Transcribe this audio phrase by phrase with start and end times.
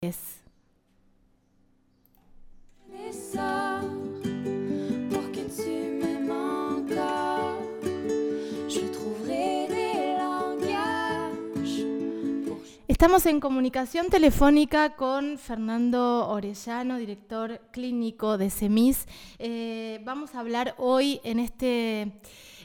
[0.00, 0.45] です。
[12.96, 19.06] Estamos en comunicación telefónica con Fernando Orellano, director clínico de CEMIS.
[19.38, 22.00] Eh, vamos a hablar hoy en este,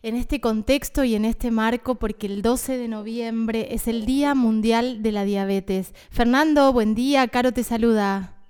[0.02, 4.34] en este contexto y en este marco porque el 12 de noviembre es el Día
[4.34, 5.94] Mundial de la Diabetes.
[6.12, 7.28] Fernando, buen día.
[7.28, 8.41] Caro te saluda.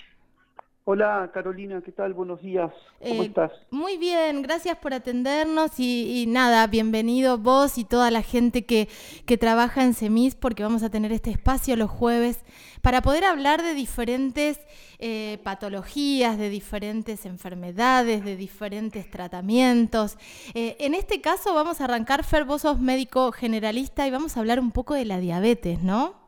[0.84, 2.16] Hola Carolina, ¿qué tal?
[2.16, 2.72] Buenos días.
[3.00, 3.52] ¿Cómo eh, estás?
[3.70, 8.90] Muy bien, gracias por atendernos y, nada, bienvenido vos y toda la gente que,
[9.28, 12.44] que trabaja en CEMIS porque vamos a tener este espacio los jueves
[12.82, 14.60] para poder hablar de diferentes
[14.98, 20.18] eh, patologías, de diferentes enfermedades, de diferentes tratamientos.
[20.56, 24.40] Eh, en este caso vamos a arrancar, Fer, vos sos médico generalista y vamos a
[24.40, 26.20] hablar un poco de la diabetes, ¿no?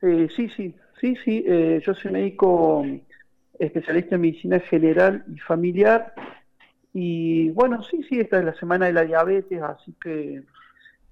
[0.00, 1.44] sí, sí, sí, sí,
[1.84, 2.86] yo soy médico
[3.60, 6.14] especialista en medicina general y familiar.
[6.92, 10.42] Y bueno, sí, sí, esta es la semana de la diabetes, así que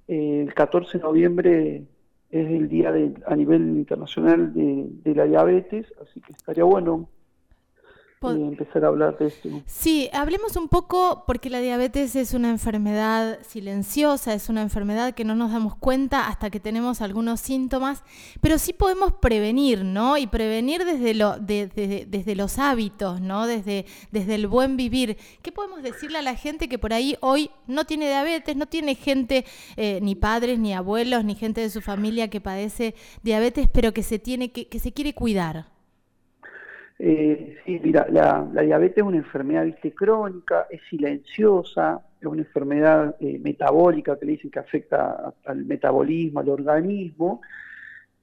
[0.08, 1.82] eh, el 14 de noviembre
[2.30, 7.08] es el día de, a nivel internacional de, de la diabetes, así que estaría bueno
[8.22, 9.48] empezar a hablar de esto.
[9.66, 15.24] Sí, hablemos un poco porque la diabetes es una enfermedad silenciosa, es una enfermedad que
[15.24, 18.02] no nos damos cuenta hasta que tenemos algunos síntomas,
[18.40, 20.16] pero sí podemos prevenir, ¿no?
[20.16, 23.46] Y prevenir desde, lo, desde los hábitos, ¿no?
[23.46, 25.16] Desde, desde el buen vivir.
[25.42, 28.94] ¿Qué podemos decirle a la gente que por ahí hoy no tiene diabetes, no tiene
[28.94, 29.44] gente,
[29.76, 34.02] eh, ni padres, ni abuelos, ni gente de su familia que padece diabetes, pero que
[34.02, 35.77] se tiene que, que se quiere cuidar?
[37.00, 39.94] Eh, sí, mira, la, diabetes es una enfermedad ¿viste?
[39.94, 46.40] crónica, es silenciosa, es una enfermedad eh, metabólica que le dicen que afecta al metabolismo,
[46.40, 47.40] al organismo,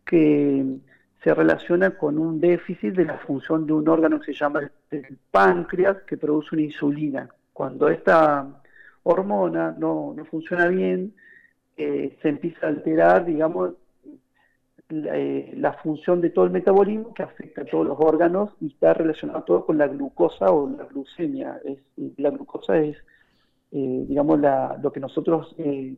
[0.05, 0.77] que
[1.23, 5.17] se relaciona con un déficit de la función de un órgano que se llama el,
[5.31, 7.29] páncreas, que produce una insulina.
[7.53, 8.61] Cuando esta
[9.03, 11.13] hormona no, no funciona bien,
[11.77, 13.73] eh, se empieza a alterar, digamos,
[14.89, 18.93] eh, la, función de todo el metabolismo que afecta a todos los órganos y está
[18.93, 21.59] relacionado todo con la glucosa o la glucemia.
[21.65, 21.79] Es,
[22.17, 22.95] la glucosa es,
[23.71, 25.95] eh, digamos, la, lo que nosotros eh,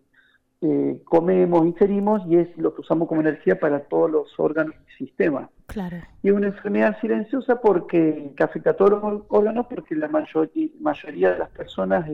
[1.03, 5.50] comemos, ingerimos y es lo que usamos como energía para todos los órganos y sistemas.
[5.66, 5.98] Claro.
[6.24, 11.34] Y es una enfermedad silenciosa porque que afecta a todos los órganos porque la mayoría
[11.34, 12.08] de las personas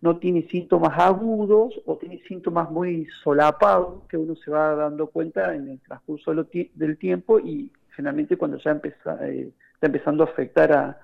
[0.00, 5.54] no tiene síntomas agudos o tiene síntomas muy solapados que uno se va dando cuenta
[5.54, 8.80] en el transcurso del tiempo y generalmente cuando ya
[9.22, 11.00] eh, está empezando a afectar a,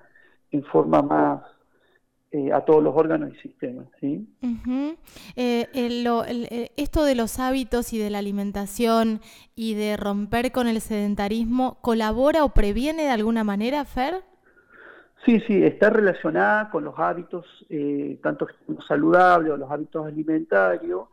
[0.51, 1.41] en forma más
[2.31, 3.85] eh, a todos los órganos y sistemas.
[3.99, 4.27] ¿sí?
[5.35, 9.21] Eh, esto de los hábitos y de la alimentación
[9.55, 14.23] y de romper con el sedentarismo, ¿colabora o previene de alguna manera, Fer?
[15.25, 18.47] Sí, sí, está relacionada con los hábitos, eh, tanto
[18.87, 21.09] saludables o los hábitos alimentarios,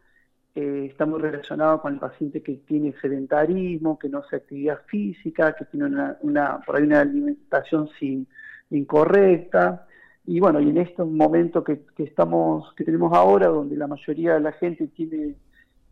[0.55, 5.55] eh, está muy relacionado con el paciente que tiene sedentarismo, que no hace actividad física,
[5.55, 5.87] que tiene
[6.21, 8.29] una, por ahí una alimentación sin,
[8.71, 9.87] incorrecta.
[10.27, 14.41] Y bueno, y en este momento que, estamos, que tenemos ahora, donde la mayoría de
[14.41, 15.35] la gente tiene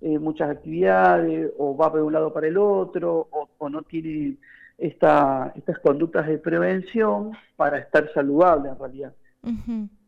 [0.00, 3.28] eh, muchas actividades, o va de un lado para el otro,
[3.58, 4.36] o no tiene
[4.82, 9.14] esta, estas conductas de prevención para estar saludable en realidad.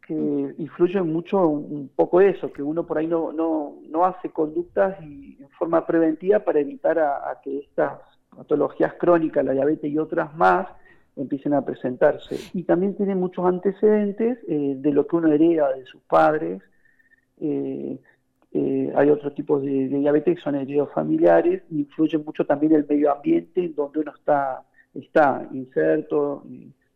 [0.07, 5.01] Que influyen mucho un poco eso, que uno por ahí no, no, no hace conductas
[5.03, 8.01] y, en forma preventiva para evitar a, que estas
[8.37, 10.67] patologías crónicas, la diabetes y otras más,
[11.17, 12.37] empiecen a presentarse.
[12.53, 16.61] Y también tiene muchos antecedentes eh, de lo que uno hereda de sus padres.
[17.41, 17.99] Eh,
[18.57, 23.13] eh, hay otros tipos de, diabetes que son heridos familiares, influye mucho también el medio
[23.13, 24.63] ambiente en donde uno está,
[24.95, 26.45] está inserto,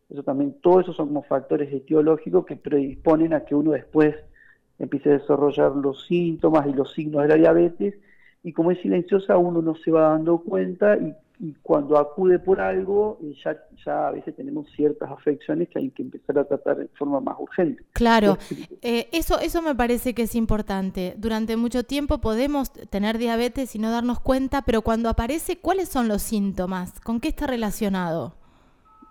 [0.09, 4.15] eso también, todos esos son como factores etiológicos que predisponen a que uno después
[4.79, 7.95] empiece a desarrollar los síntomas y los signos de la diabetes,
[8.41, 12.59] y como es silenciosa uno no se va dando cuenta y y cuando acude por
[12.59, 16.77] algo, eh, ya, ya a veces tenemos ciertas afecciones que hay que empezar a tratar
[16.77, 17.81] de forma más urgente.
[17.93, 18.37] Claro,
[18.81, 21.15] eh, eso, eso me parece que es importante.
[21.17, 26.09] Durante mucho tiempo podemos tener diabetes y no darnos cuenta, pero cuando aparece, ¿cuáles son
[26.09, 26.99] los síntomas?
[26.99, 28.33] ¿Con qué está relacionado?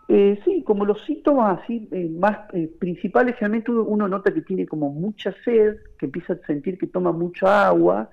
[0.08, 1.88] Eh, sí, como los síntomas así
[2.18, 6.86] más principales, generalmente uno nota que tiene como mucha sed, que empieza a sentir que
[6.86, 8.10] toma mucha agua,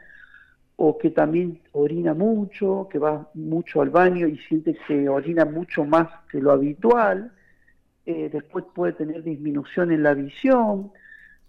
[0.77, 5.86] o que también orina mucho, que va mucho al baño y siente que orina mucho
[5.86, 7.31] más que lo habitual,
[8.06, 10.92] eh, después puede tener disminución en la visión,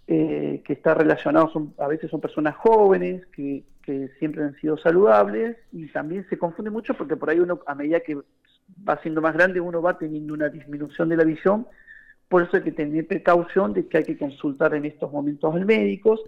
[0.07, 5.57] eh, que está relacionado, a veces son personas jóvenes que, que, siempre han sido saludables
[5.73, 8.17] y también se confunde mucho porque por ahí uno a medida que
[8.89, 11.67] va siendo más grande, uno va teniendo una disminución de la visión,
[12.29, 15.65] por eso hay que tener precaución de que hay que consultar en estos momentos al
[15.65, 16.21] médico,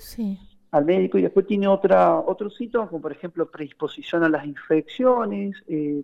[0.70, 5.56] al médico y después tiene otra otros síntomas como por ejemplo predisposición a las infecciones,
[5.66, 6.02] eh,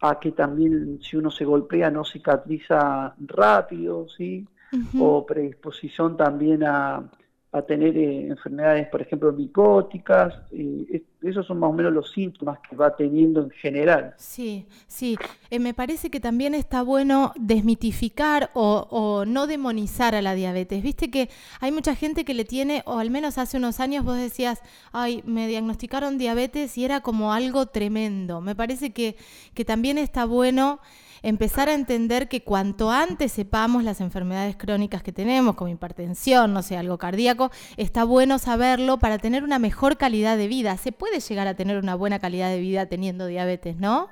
[0.00, 4.46] a que también si uno se golpea no cicatriza rápido, sí,
[4.98, 7.02] o predisposición también a
[7.50, 10.34] a tener eh, enfermedades, por ejemplo, micóticas.
[11.22, 14.14] Esos son más o menos los síntomas que va teniendo en general.
[14.18, 15.16] Sí, sí.
[15.50, 20.82] Eh, me parece que también está bueno desmitificar o, o, no demonizar a la diabetes.
[20.82, 21.30] Viste que
[21.60, 24.60] hay mucha gente que le tiene, o al menos hace unos años vos decías,
[24.92, 28.42] ay, me diagnosticaron diabetes y era como algo tremendo.
[28.42, 29.16] Me parece que,
[29.54, 30.80] que también está bueno
[31.22, 36.62] empezar a entender que cuanto antes sepamos las enfermedades crónicas que tenemos, como hipertensión, no
[36.62, 40.76] sé, algo cardíaco, está bueno saberlo para tener una mejor calidad de vida.
[40.76, 44.08] Se puede llegar a tener una buena calidad de vida teniendo diabetes, ¿no?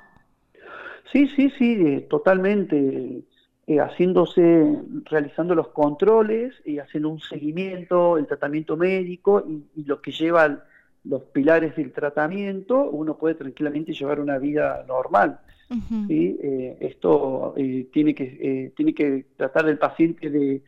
[1.11, 3.23] Sí, sí, sí, eh, totalmente.
[3.69, 10.11] Eh, haciéndose, realizando los controles y haciendo un seguimiento, el tratamiento médico y, lo que
[10.11, 10.63] lleva
[11.03, 15.41] los pilares del tratamiento, uno puede tranquilamente llevar una vida normal.
[16.09, 20.61] Eh, esto eh, tiene, que, eh, tiene que tratar el paciente de,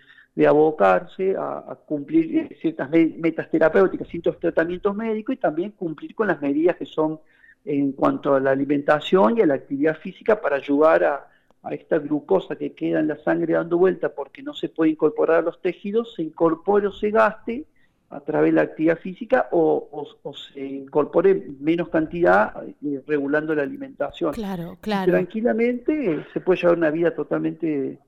[0.47, 6.77] abocarse a, cumplir ciertas metas terapéuticas, ciertos tratamientos médicos y también cumplir con las medidas
[6.77, 7.19] que son
[7.65, 11.27] en cuanto a la alimentación y a la actividad física para ayudar a,
[11.61, 15.39] a esta glucosa que queda en la sangre dando vuelta porque no se puede incorporar
[15.39, 17.65] a los tejidos, se incorpore o se gaste
[18.11, 20.05] a través de la actividad física o,
[20.53, 22.53] se incorpore menos cantidad
[22.83, 24.33] eh, regulando la alimentación.
[24.33, 25.11] Claro, claro.
[25.11, 27.99] Tranquilamente eh, se puede llevar una vida totalmente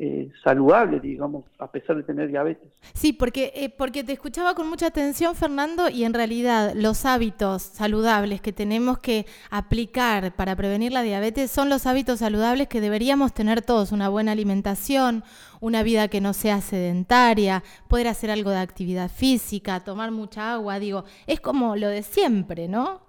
[0.00, 2.68] eh, saludable, digamos, a pesar de tener diabetes.
[2.94, 7.62] Sí, porque, eh, porque te escuchaba con mucha atención, Fernando, y en realidad los hábitos
[7.62, 13.34] saludables que tenemos que aplicar para prevenir la diabetes son los hábitos saludables que deberíamos
[13.34, 15.24] tener todos, una buena alimentación,
[15.60, 20.78] una vida que no sea sedentaria, poder hacer algo de actividad física, tomar mucha agua,
[20.78, 23.07] digo, es como lo de siempre, ¿no?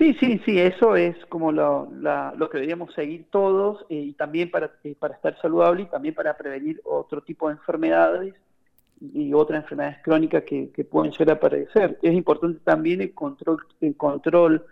[0.00, 4.50] Sí, sí, sí, eso es como lo, lo que deberíamos seguir todos eh, y también
[4.50, 8.34] para, eh, para estar saludable y también para prevenir otro tipo de enfermedades
[8.98, 11.98] y otras enfermedades crónicas que, que pueden llegar a aparecer.
[12.00, 14.64] Es importante también el control, el control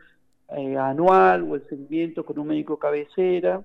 [0.56, 3.62] eh, anual o el seguimiento con un médico cabecera,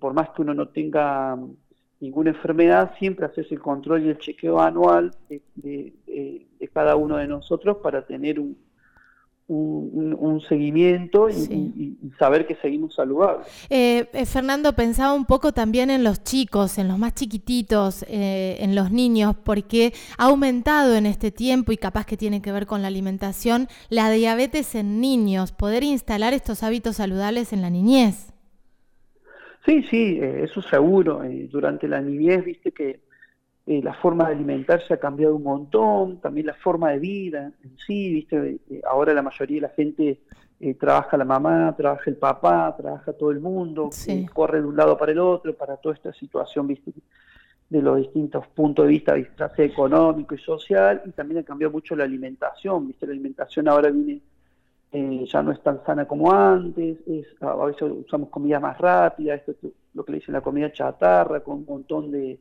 [0.00, 1.38] por más que uno no tenga
[2.00, 5.92] ninguna enfermedad, siempre hacerse el control y el chequeo anual de
[6.72, 8.56] cada uno de nosotros para tener un,
[9.50, 13.46] un, seguimiento y, saber que seguimos saludables.
[13.68, 18.56] Eh, eh, Fernando, pensaba un poco también en los chicos, en los más chiquititos, eh,
[18.60, 22.66] en los niños, porque ha aumentado en este tiempo y capaz que tiene que ver
[22.66, 28.32] con la alimentación, la diabetes en niños, poder instalar estos hábitos saludables en la niñez.
[29.66, 31.22] Sí, sí, eso seguro.
[31.50, 33.00] durante la niñez, viste que
[33.70, 37.78] eh, la forma de alimentarse ha cambiado un montón, también la forma de vida en
[37.78, 38.58] sí, ¿viste?
[38.68, 40.22] Eh, ahora la mayoría de la gente
[40.58, 43.90] eh, trabaja la mamá, trabaja el papá, trabaja todo el mundo,
[44.34, 46.92] corre de un lado para el otro, para toda esta situación, ¿viste?
[47.68, 51.94] de los distintos puntos de vista, vista económico y social, y también ha cambiado mucho
[51.94, 53.06] la alimentación, ¿viste?
[53.06, 54.20] La alimentación ahora viene,
[55.26, 59.52] ya no es tan sana como antes, es, a veces usamos comida más rápida, esto
[59.52, 59.58] es
[59.94, 62.40] lo que le dicen la comida chatarra, con un montón de,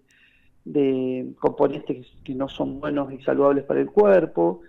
[0.65, 4.61] de componentes que no son buenos y saludables para el cuerpo.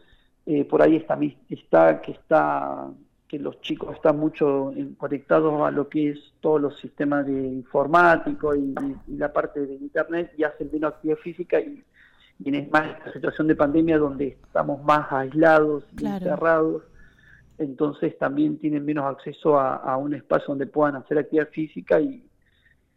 [0.47, 1.19] Eh, por ahí está,
[1.49, 2.89] está que está
[3.29, 8.57] que los chicos están mucho conectados a lo que es todos los sistemas de informático
[8.57, 8.75] y,
[9.07, 11.85] la parte de internet y hacen menos actividad física y,
[12.41, 16.83] y en más esta situación de pandemia donde estamos más aislados y encerrados
[17.61, 22.25] entonces también tienen menos acceso a, un espacio donde puedan hacer actividad física y,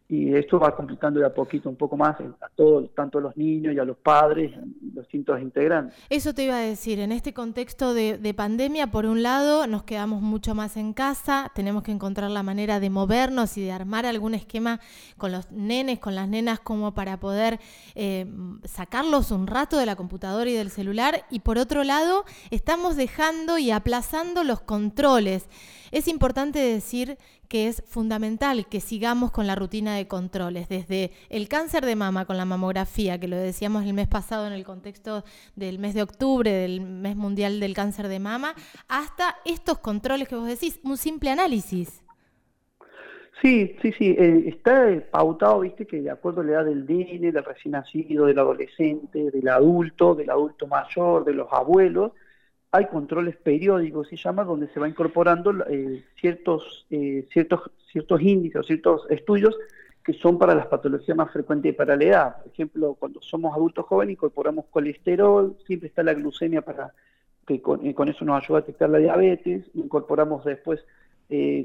[0.06, 3.36] y esto va complicando de a poquito un poco más a todos, tanto a los
[3.38, 4.52] niños y a los padres
[4.94, 5.96] los distintos integrantes.
[6.10, 10.20] Eso te iba a decir, en este contexto de, pandemia, por un lado, nos quedamos
[10.20, 14.34] mucho más en casa, tenemos que encontrar la manera de movernos y de armar algún
[14.34, 14.80] esquema
[15.16, 17.58] con los nenes, con las nenas, como para poder
[17.94, 18.26] eh,
[18.64, 23.56] sacarlos un rato de la computadora y del celular, y por otro lado, estamos dejando
[23.56, 25.48] y aplazando los controles.
[25.94, 31.46] Es importante decir que es fundamental que sigamos con la rutina de controles, desde el
[31.46, 35.22] cáncer de mama con la mamografía, que lo decíamos el mes pasado en el contexto
[35.54, 38.56] del mes de octubre, del mes mundial del cáncer de mama,
[38.88, 42.02] hasta estos controles que vos decís, un simple análisis.
[43.40, 47.30] Sí, sí, sí, eh, está pautado, viste, que de acuerdo a la edad del nene,
[47.30, 52.10] del recién nacido, del adolescente, del adulto, del adulto mayor, de los abuelos,
[52.74, 58.66] hay controles periódicos, se llama, donde se va incorporando eh, ciertos, eh, ciertos, ciertos índices,
[58.66, 59.56] ciertos estudios
[60.02, 62.36] que son para las patologías más frecuentes para la edad.
[62.42, 66.92] Por ejemplo, cuando somos adultos jóvenes incorporamos colesterol, siempre está la glucemia para
[67.46, 70.84] que con, eh, eso nos ayuda a detectar la diabetes, incorporamos después,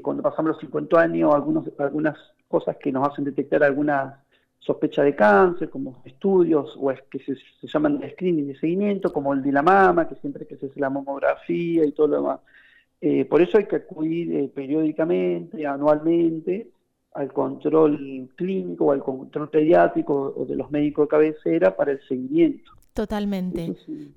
[0.02, 4.14] cuando pasamos los 50 años, algunos, algunas cosas que nos hacen detectar algunas
[4.60, 7.34] sospecha de cáncer, como estudios o es que se,
[7.66, 10.78] llaman de screening de seguimiento, como el de la mama, que siempre que se hace
[10.78, 12.40] la mamografía y todo lo demás.
[13.00, 16.70] Eh, por eso hay que acudir eh, periódicamente, anualmente,
[17.14, 22.00] al control clínico o al control pediátrico o de los médicos de cabecera para el
[22.06, 22.72] seguimiento.
[22.92, 23.74] Totalmente.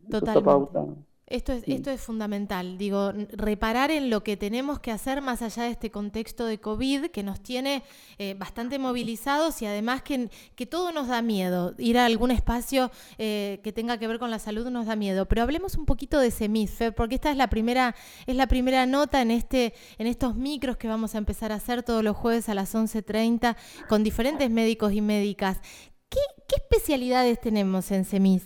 [0.09, 0.79] Totalmente.
[1.25, 5.63] Esto es, esto es fundamental, digo, reparar en lo que tenemos que hacer más allá
[5.63, 7.83] de este contexto de COVID que nos tiene
[8.17, 11.75] eh, bastante movilizados y además que, que, todo nos da miedo.
[11.77, 15.25] Ir a algún espacio eh, que tenga que ver con la salud nos da miedo.
[15.25, 17.95] Pero hablemos un poquito de CEMIS, porque esta es la primera,
[18.27, 21.83] es la primera nota en, este, en estos micros que vamos a empezar a hacer
[21.83, 23.55] todos los jueves a las 11.30
[23.87, 25.61] con diferentes médicos y médicas.
[26.09, 28.43] ¿Qué, qué especialidades tenemos en CEMIS?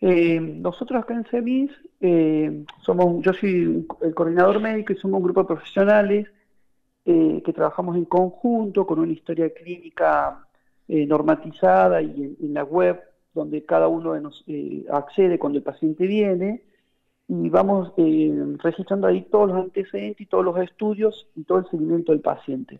[0.00, 5.24] Eh, nosotros acá en CEMIS, eh, somos, yo soy el coordinador médico y somos un
[5.24, 6.28] grupo de profesionales
[7.06, 10.42] eh, que trabajamos en conjunto con una historia clínica
[10.88, 13.00] normatizada y en, la web
[13.34, 14.44] donde cada uno de nos
[14.88, 16.62] accede cuando el paciente viene
[17.26, 17.92] y vamos
[18.62, 22.78] registrando ahí todos los antecedentes y todos los estudios y todo el seguimiento del paciente.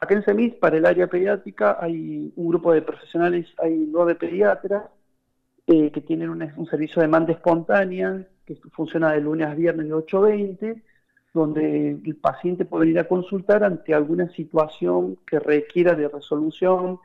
[0.00, 4.82] acá en CEMIS, para el área pediátrica, hay un grupo de profesionales, hay nueve pediatras,
[5.66, 9.94] eh, que tienen un, servicio de demanda espontánea, que funciona de lunes a viernes de
[9.94, 10.82] 8.20,
[11.34, 16.98] donde el paciente puede ir a consultar ante alguna situación que requiera de resolución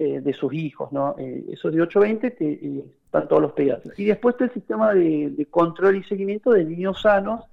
[0.00, 0.92] eh, de sus hijos.
[0.92, 1.16] ¿no?
[1.18, 3.98] Eh, eso de 8.20 eh, están todos los pediatras.
[3.98, 7.46] Y después está el sistema de, control y seguimiento de niños sanos,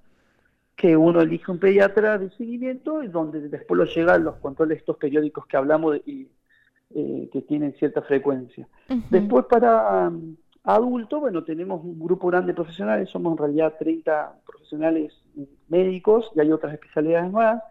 [0.75, 4.97] que uno elige un pediatra de seguimiento y donde después lo llegan los controles estos
[4.97, 6.27] periódicos que hablamos y,
[6.93, 8.67] que tienen cierta frecuencia.
[9.09, 10.11] Después para
[10.65, 15.13] Adulto, bueno, tenemos un grupo grande de profesionales, somos en realidad 30 profesionales
[15.67, 17.61] médicos y hay otras especialidades más,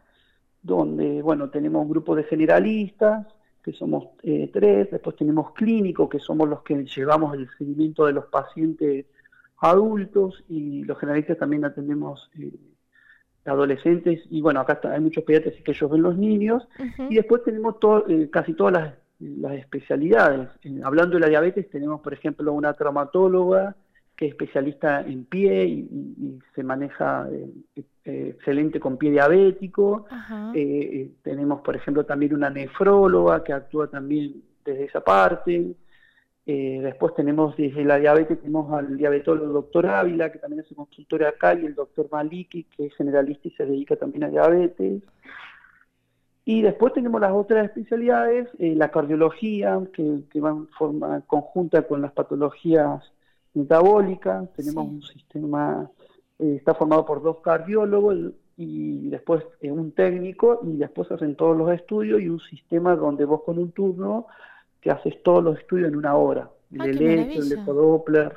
[0.63, 3.27] donde, bueno, tenemos un grupo de generalistas,
[3.65, 8.13] que somos eh, tres, después tenemos clínicos, que somos los que llevamos el seguimiento de
[8.13, 9.07] los pacientes
[9.59, 12.53] adultos y los generalistas también atendemos eh,
[13.47, 16.69] adolescentes y bueno, acá hay muchos pediatras que ellos ven los niños.
[17.11, 17.77] Y después tenemos
[18.09, 18.95] eh, casi todas las
[19.39, 20.49] las especialidades.
[20.83, 23.77] hablando de la diabetes, tenemos, por ejemplo, una traumatóloga
[24.17, 30.07] que es especialista en pie y, se maneja eh, eh, excelente con pie diabético.
[30.55, 35.75] Eh, tenemos, por ejemplo, también una nefróloga que actúa también desde esa parte.
[36.47, 41.55] después tenemos desde la diabetes, tenemos al diabetólogo doctor Ávila, que también es consultorio acá,
[41.55, 45.03] y el doctor Maliki, que es generalista y se dedica también a diabetes.
[46.47, 51.83] Y después tenemos las otras especialidades, eh, la cardiología, que, que, va en forma conjunta
[51.83, 53.03] con las patologías
[53.55, 54.53] metabólicas.
[54.53, 55.91] Tenemos un sistema,
[56.39, 61.57] eh, está formado por dos cardiólogos y después eh, un técnico, y después hacen todos
[61.57, 64.27] los estudios y un sistema donde vos con un turno
[64.83, 66.51] te haces todos los estudios en una hora.
[66.71, 68.37] El electro, el ecodoppler.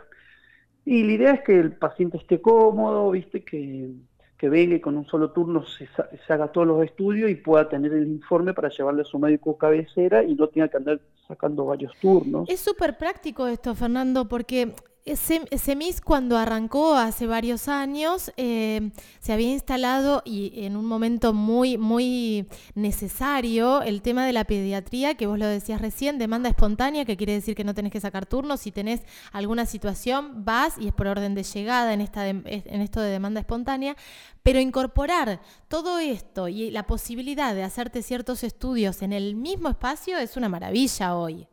[0.86, 3.92] Y la idea es que el paciente esté cómodo, viste, que
[4.38, 5.88] que venga y con un solo turno se,
[6.32, 10.24] haga todos los estudios y pueda tener el informe para llevarle a su médico cabecera
[10.24, 12.48] y no tenga que andar sacando varios turnos.
[12.48, 14.74] Es súper práctico esto, Fernando, porque
[15.16, 21.78] CEMIS cuando arrancó hace varios años eh, se había instalado y en un momento muy,
[21.78, 27.16] muy necesario el tema de la pediatría, que vos lo decías recién, demanda espontánea, que
[27.16, 30.94] quiere decir que no tenés que sacar turnos, si tenés alguna situación vas y es
[30.94, 33.96] por orden de llegada en, esta en esto de demanda espontánea,
[34.44, 40.18] pero incorporar todo esto y la posibilidad de hacerte ciertos estudios en el mismo espacio
[40.18, 41.48] es una maravilla hoy.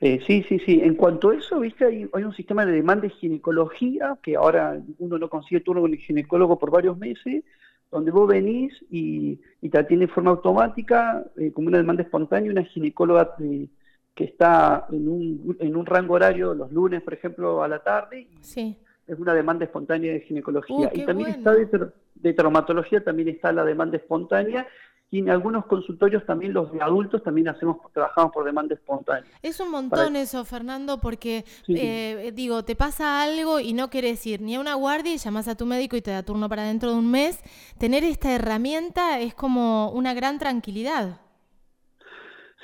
[0.00, 0.80] Eh, sí, sí, sí.
[0.82, 5.18] En cuanto a eso, viste, hay, un sistema de demanda de ginecología, que ahora uno
[5.18, 7.44] no consigue turno con el ginecólogo por varios meses,
[7.90, 9.38] donde vos venís y,
[9.70, 13.68] te atiende de forma automática, eh, como una demanda espontánea, una ginecóloga eh,
[14.14, 18.28] que está en un, en un rango horario los lunes, por ejemplo, a la tarde.
[18.40, 18.76] sí.
[19.06, 20.90] Es una demanda espontánea de ginecología.
[20.92, 21.68] Uh, y también está de,
[22.16, 24.66] de traumatología, también está la demanda espontánea
[25.10, 29.30] y en algunos consultorios también los de adultos también hacemos trabajamos por demanda espontánea.
[29.40, 34.40] Es un montón eso, Fernando, porque eh, digo, te pasa algo y no quieres ir
[34.40, 36.90] ni a una guardia y llamas a tu médico y te da turno para dentro
[36.90, 37.40] de un mes.
[37.78, 41.20] Tener esta herramienta es como una gran tranquilidad.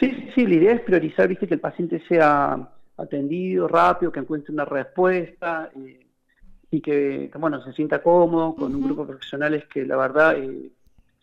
[0.00, 4.52] Sí, sí, la idea es priorizar, viste, que el paciente sea atendido rápido, que encuentre
[4.52, 5.70] una respuesta.
[5.76, 6.00] Eh,
[6.72, 10.72] y que, bueno, se sienta cómodo con un grupo de profesionales que la verdad eh,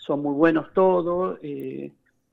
[0.10, 1.92] son muy buenos todos eh,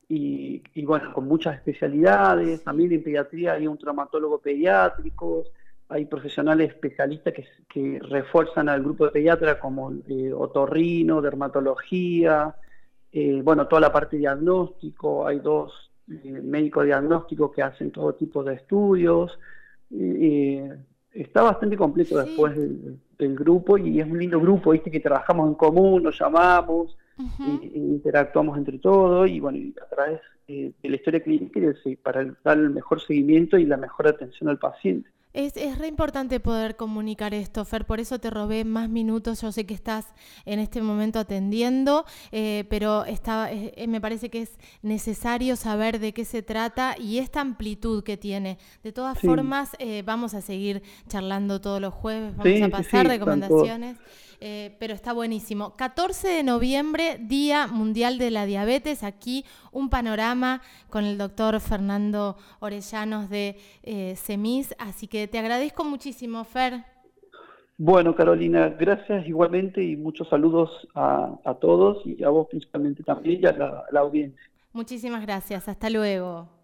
[0.09, 2.64] y, bueno, con muchas especialidades.
[2.64, 5.45] También en pediatría hay un traumatólogo pediátrico,
[5.90, 12.56] hay profesionales especialistas que, que refuerzan al grupo de pediatras como eh, otorrino, dermatología,
[13.42, 19.38] bueno, toda la parte diagnóstico, hay dos médicos diagnósticos que hacen todo tipo de estudios.
[21.12, 25.49] está bastante completo después del, del grupo y es un lindo grupo, viste que trabajamos
[25.49, 26.97] en común, nos llamamos,
[27.75, 31.61] interactuamos entre todos y bueno, a través eh, de la historia clínica
[32.02, 35.08] para dar el mejor seguimiento y la mejor atención al paciente.
[35.37, 39.42] Es, es re importante poder comunicar esto, Fer, por eso te robé más minutos.
[39.42, 40.06] Yo sé que estás
[40.46, 46.14] en este momento atendiendo, eh, pero está, eh, me parece que es necesario saber de
[46.14, 48.56] qué se trata y esta amplitud que tiene.
[48.82, 53.99] De todas formas, eh, vamos a seguir charlando todos los jueves, vamos a pasar recomendaciones.
[54.40, 55.75] Eh, pero está buenísimo.
[55.76, 59.02] 14 de noviembre, Día Mundial de la Diabetes.
[59.02, 64.75] Aquí un panorama con el doctor Fernando Orellanos de eh, CEMIS.
[64.78, 66.85] Así que te agradezco muchísimo, Fer.
[67.78, 73.47] Bueno, Carolina, gracias igualmente y muchos saludos a, todos y a vos principalmente también y
[73.47, 73.52] a
[73.90, 74.40] la audiencia.
[74.73, 75.69] Muchísimas gracias.
[75.69, 76.56] Hasta luego.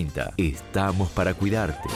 [0.00, 0.34] 30.
[0.38, 1.88] Estamos para cuidarte.